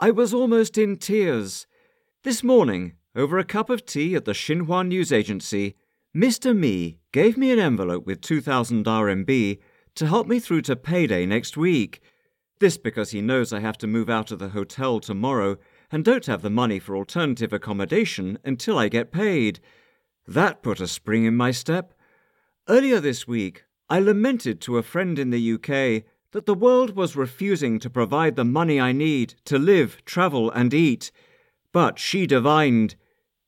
[0.00, 1.66] I was almost in tears.
[2.22, 5.74] This morning, over a cup of tea at the Xinhua News Agency,
[6.14, 6.56] Mr.
[6.56, 9.58] Mi gave me an envelope with 2,000 RMB
[9.96, 12.00] to help me through to payday next week.
[12.60, 15.56] This because he knows I have to move out of the hotel tomorrow
[15.90, 19.58] and don't have the money for alternative accommodation until I get paid.
[20.28, 21.92] That put a spring in my step.
[22.68, 27.16] Earlier this week, I lamented to a friend in the UK that the world was
[27.16, 31.10] refusing to provide the money I need to live, travel, and eat.
[31.72, 32.96] But she divined,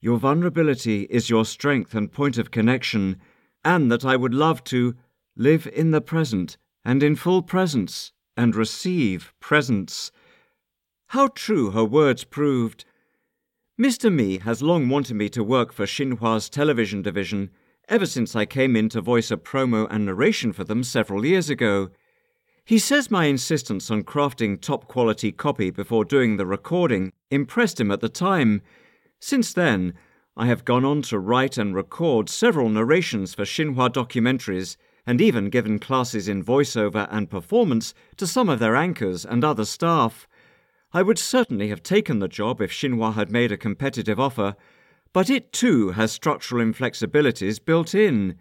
[0.00, 3.20] Your vulnerability is your strength and point of connection,
[3.64, 4.94] and that I would love to
[5.36, 10.10] live in the present and in full presence and receive presents.
[11.08, 12.84] How true her words proved.
[13.80, 14.12] Mr.
[14.12, 17.50] Mi has long wanted me to work for Xinhua's television division
[17.88, 21.50] ever since I came in to voice a promo and narration for them several years
[21.50, 21.90] ago.
[22.66, 27.90] He says my insistence on crafting top quality copy before doing the recording impressed him
[27.90, 28.62] at the time.
[29.20, 29.92] Since then,
[30.34, 35.50] I have gone on to write and record several narrations for Xinhua documentaries and even
[35.50, 40.26] given classes in voiceover and performance to some of their anchors and other staff.
[40.94, 44.56] I would certainly have taken the job if Xinhua had made a competitive offer,
[45.12, 48.38] but it too has structural inflexibilities built in.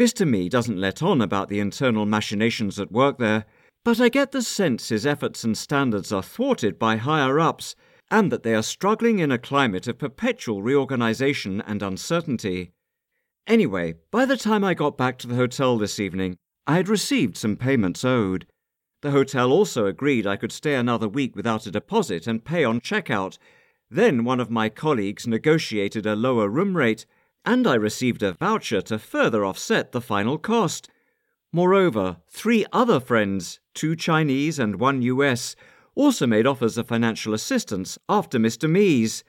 [0.00, 0.26] Mr.
[0.26, 3.44] Mi doesn't let on about the internal machinations at work there,
[3.84, 7.76] but I get the sense his efforts and standards are thwarted by higher ups,
[8.10, 12.72] and that they are struggling in a climate of perpetual reorganization and uncertainty.
[13.46, 17.36] Anyway, by the time I got back to the hotel this evening, I had received
[17.36, 18.46] some payments owed.
[19.02, 22.80] The hotel also agreed I could stay another week without a deposit and pay on
[22.80, 23.36] checkout.
[23.90, 27.04] Then one of my colleagues negotiated a lower room rate,
[27.44, 30.88] and I received a voucher to further offset the final cost.
[31.52, 35.56] Moreover, three other friends, two Chinese and one US,
[35.94, 38.70] also made offers of financial assistance after Mr.
[38.70, 39.24] Mi's.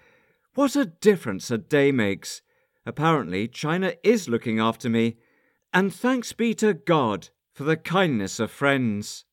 [0.53, 2.41] What a difference a day makes!
[2.85, 5.17] Apparently, China is looking after me,
[5.73, 9.25] and thanks be to God for the kindness of friends.